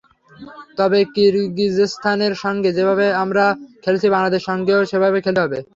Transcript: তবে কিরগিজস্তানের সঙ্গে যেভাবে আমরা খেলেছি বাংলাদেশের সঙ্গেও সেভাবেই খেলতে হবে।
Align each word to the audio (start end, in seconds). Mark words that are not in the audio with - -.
তবে 0.77 0.99
কিরগিজস্তানের 1.13 2.33
সঙ্গে 2.43 2.69
যেভাবে 2.77 3.05
আমরা 3.23 3.43
খেলেছি 3.83 4.07
বাংলাদেশের 4.09 4.47
সঙ্গেও 4.49 4.89
সেভাবেই 4.91 5.23
খেলতে 5.25 5.41
হবে। 5.43 5.59